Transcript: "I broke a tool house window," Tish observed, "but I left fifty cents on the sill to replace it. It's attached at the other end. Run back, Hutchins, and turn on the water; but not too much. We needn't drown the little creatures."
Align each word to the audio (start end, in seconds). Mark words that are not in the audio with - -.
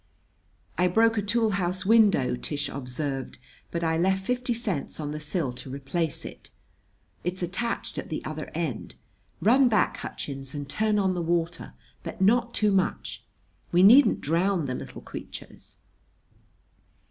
"I 0.79 0.87
broke 0.87 1.19
a 1.19 1.21
tool 1.21 1.51
house 1.51 1.85
window," 1.85 2.35
Tish 2.35 2.69
observed, 2.69 3.37
"but 3.69 3.83
I 3.83 3.99
left 3.99 4.25
fifty 4.25 4.51
cents 4.51 4.99
on 4.99 5.11
the 5.11 5.19
sill 5.19 5.53
to 5.53 5.69
replace 5.69 6.25
it. 6.25 6.49
It's 7.23 7.43
attached 7.43 7.99
at 7.99 8.09
the 8.09 8.25
other 8.25 8.49
end. 8.55 8.95
Run 9.41 9.69
back, 9.69 9.97
Hutchins, 9.97 10.55
and 10.55 10.67
turn 10.67 10.97
on 10.97 11.13
the 11.13 11.21
water; 11.21 11.73
but 12.01 12.19
not 12.19 12.55
too 12.55 12.71
much. 12.71 13.23
We 13.71 13.83
needn't 13.83 14.21
drown 14.21 14.65
the 14.65 14.73
little 14.73 15.01
creatures." 15.03 15.77